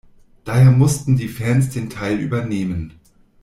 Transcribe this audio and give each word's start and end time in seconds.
Daher 0.45 0.71
mussten 0.71 1.15
die 1.15 1.27
Fans 1.27 1.69
den 1.69 1.91
Teil 1.91 2.17
übernehmen. 2.19 2.93